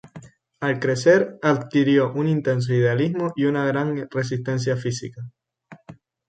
Al 0.61 0.79
crecer, 0.79 1.37
adquirió 1.43 2.11
un 2.11 2.27
intenso 2.27 2.73
idealismo 2.73 3.31
y 3.35 3.45
una 3.45 3.67
gran 3.67 4.07
resistencia 4.09 4.75
física. 4.75 5.21